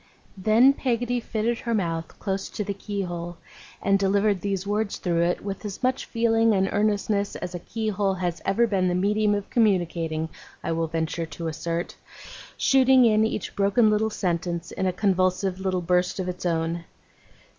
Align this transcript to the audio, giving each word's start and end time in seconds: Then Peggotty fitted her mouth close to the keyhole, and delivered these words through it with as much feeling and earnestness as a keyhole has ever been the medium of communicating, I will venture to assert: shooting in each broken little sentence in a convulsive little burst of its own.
Then 0.35 0.73
Peggotty 0.73 1.19
fitted 1.19 1.59
her 1.59 1.75
mouth 1.75 2.17
close 2.17 2.49
to 2.49 2.63
the 2.63 2.73
keyhole, 2.73 3.37
and 3.83 3.99
delivered 3.99 4.41
these 4.41 4.65
words 4.65 4.97
through 4.97 5.21
it 5.21 5.41
with 5.43 5.63
as 5.63 5.83
much 5.83 6.05
feeling 6.05 6.55
and 6.55 6.67
earnestness 6.71 7.35
as 7.35 7.53
a 7.53 7.59
keyhole 7.59 8.15
has 8.15 8.41
ever 8.43 8.65
been 8.65 8.87
the 8.87 8.95
medium 8.95 9.35
of 9.35 9.51
communicating, 9.51 10.29
I 10.63 10.71
will 10.71 10.87
venture 10.87 11.27
to 11.27 11.45
assert: 11.47 11.97
shooting 12.57 13.05
in 13.05 13.23
each 13.27 13.55
broken 13.55 13.91
little 13.91 14.09
sentence 14.09 14.71
in 14.71 14.87
a 14.87 14.91
convulsive 14.91 15.59
little 15.59 15.81
burst 15.81 16.19
of 16.19 16.27
its 16.27 16.47
own. 16.47 16.83